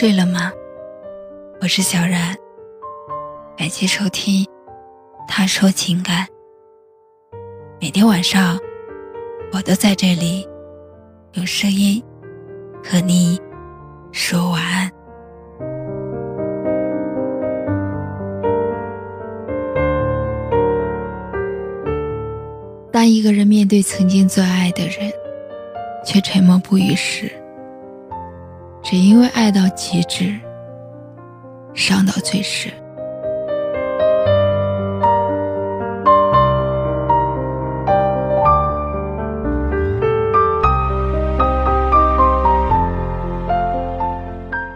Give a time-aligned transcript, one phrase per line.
[0.00, 0.52] 睡了吗？
[1.60, 2.32] 我是小然，
[3.56, 4.44] 感谢收听
[5.26, 6.24] 《他说情感》。
[7.80, 8.56] 每天晚上，
[9.52, 10.48] 我都在这里
[11.32, 12.00] 用声音
[12.84, 13.40] 和你
[14.12, 14.88] 说晚安。
[22.92, 25.12] 当一个人面对曾经最爱的人，
[26.04, 27.32] 却沉默不语时，
[28.82, 30.38] 只因为爱到极致，
[31.74, 32.72] 伤到最深。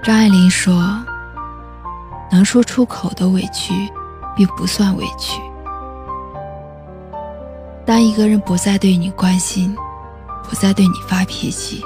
[0.02, 0.74] 张爱玲说
[2.30, 3.72] ：“能说出口的委屈，
[4.36, 5.40] 并不算委屈。
[7.86, 9.74] 当一个人不再对你关心，
[10.42, 11.82] 不再对你发脾气，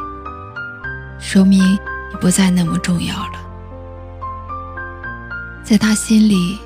[1.18, 1.62] 说明
[2.16, 3.44] 不再那么重要了。
[5.64, 6.58] 在他心里，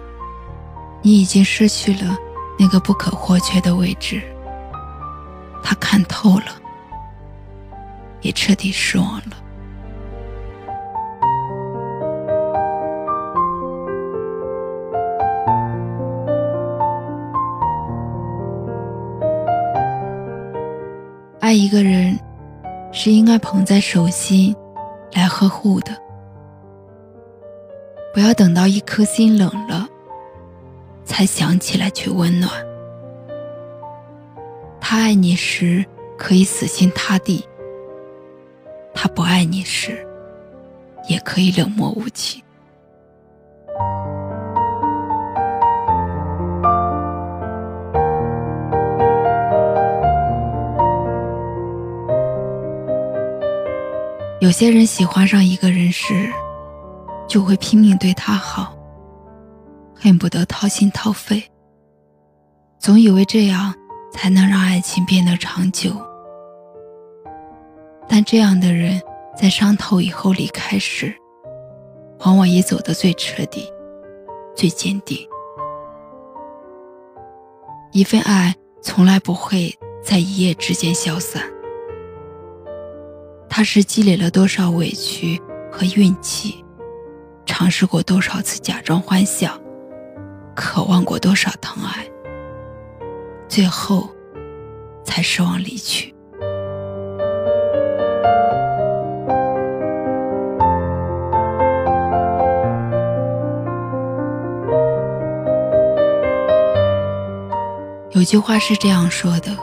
[1.02, 2.16] 你已经失去了
[2.58, 4.22] 那个不可或缺的位置。
[5.62, 6.46] 他看透了，
[8.20, 9.36] 也彻底失望了。
[21.40, 22.18] 爱一个人，
[22.92, 24.54] 是应该捧在手心
[25.20, 25.92] 来呵护的，
[28.14, 29.86] 不要等到一颗心冷了，
[31.04, 32.50] 才想起来去温暖。
[34.80, 35.84] 他爱你时
[36.16, 37.46] 可以死心塌地，
[38.94, 40.06] 他不爱你时
[41.06, 42.42] 也可以冷漠无情。
[54.50, 56.28] 有些人喜欢上一个人时，
[57.28, 58.76] 就会拼命对他好，
[59.94, 61.40] 恨不得掏心掏肺，
[62.76, 63.72] 总以为这样
[64.12, 65.92] 才能让爱情变得长久。
[68.08, 69.00] 但这样的人
[69.36, 71.14] 在伤透以后离开时，
[72.24, 73.72] 往往也走得最彻底、
[74.56, 75.16] 最坚定。
[77.92, 78.52] 一份爱
[78.82, 81.40] 从来不会在一夜之间消散。
[83.60, 85.38] 他是积累了多少委屈
[85.70, 86.64] 和运气，
[87.44, 89.52] 尝试过多少次假装欢笑，
[90.56, 92.10] 渴望过多少疼爱，
[93.50, 94.08] 最后
[95.04, 96.14] 才失望离去。
[108.12, 109.54] 有句话是这样说的：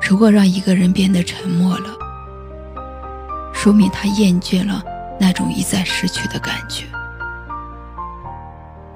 [0.00, 2.07] 如果让一个人变得沉默了，
[3.68, 4.82] 说明他厌倦了
[5.20, 6.86] 那种一再失去的感觉。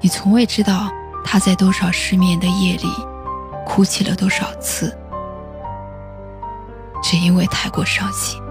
[0.01, 0.89] 你从未知道
[1.23, 2.87] 他在多少失眠的夜里
[3.67, 4.91] 哭泣了多少次，
[7.03, 8.41] 只因为太过伤心。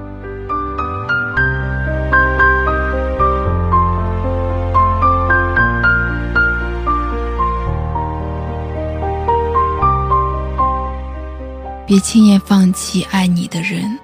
[11.84, 13.98] 别轻言放弃爱你的人。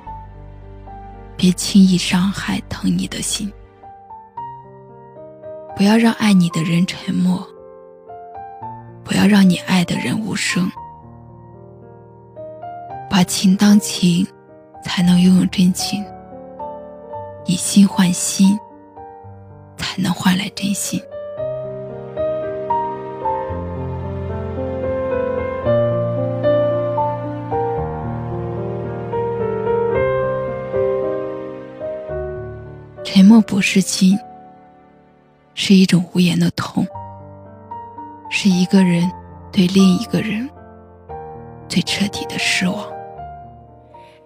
[1.39, 3.51] 别轻易伤害疼你的心，
[5.77, 7.47] 不要让爱你的人沉默，
[9.05, 10.69] 不要让你爱的人无声。
[13.09, 14.27] 把情当情，
[14.83, 16.03] 才能拥有真情；
[17.47, 18.59] 以心换心，
[19.77, 21.01] 才能换来真心。
[33.05, 34.19] 沉默不是金，
[35.55, 36.87] 是一种无言的痛，
[38.31, 39.11] 是一个人
[39.51, 40.49] 对另一个人
[41.69, 42.87] 最彻底的失望。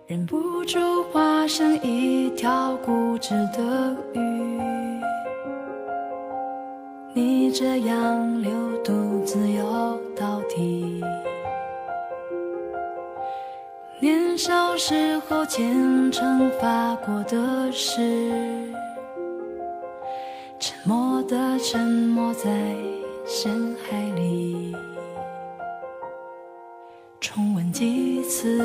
[0.07, 0.79] 忍不住
[1.13, 4.61] 化身一条固执的鱼，
[7.15, 8.51] 你这样流
[8.83, 11.03] 独自游到底。
[14.01, 18.62] 年少时候虔诚发过的誓，
[20.85, 22.51] 默的沉没在
[23.25, 24.75] 深海里。
[27.21, 28.59] 重温几次，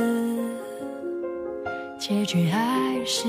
[1.99, 3.27] 结局还是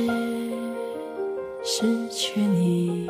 [1.63, 3.07] 失去你。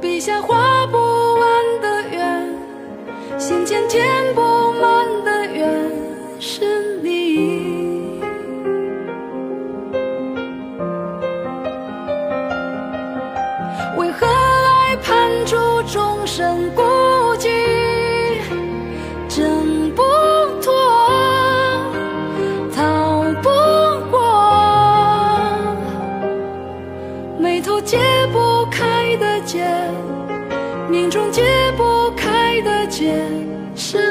[0.00, 2.58] 笔下画不完的圆，
[3.38, 4.04] 心间填
[4.34, 4.40] 不
[4.72, 5.90] 满的缘，
[6.38, 8.20] 是你。
[13.96, 16.70] 为何爱判处众生
[33.06, 33.30] 开的
[33.76, 34.05] 结，是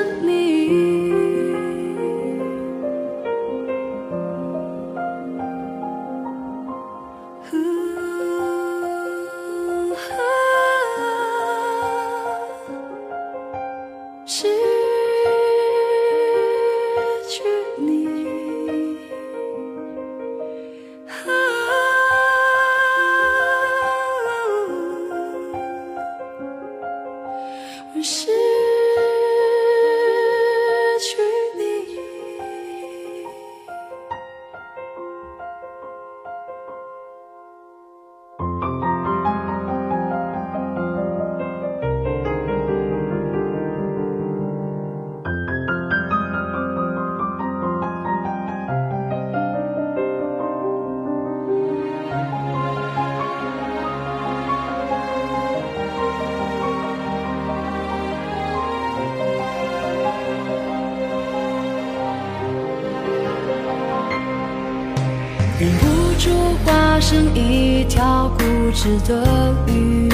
[65.58, 65.86] 忍不
[66.20, 66.30] 住
[66.66, 68.44] 化身一条固
[68.74, 70.12] 执的鱼，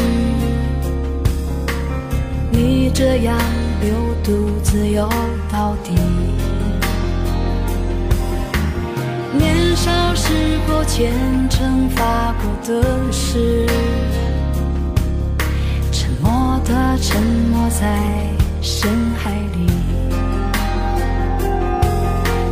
[2.52, 3.36] 你这样
[3.82, 3.92] 流
[4.24, 5.10] 独自游
[5.52, 5.94] 到底。
[9.36, 10.32] 年少时
[10.68, 11.12] 候虔
[11.50, 13.66] 诚发过的誓，
[15.92, 18.00] 沉默的沉没在
[18.62, 19.66] 深海里，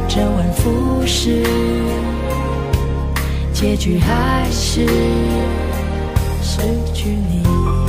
[0.08, 1.44] 周而复始。
[3.60, 4.88] 结局还是
[6.42, 6.62] 失
[6.94, 7.89] 去你。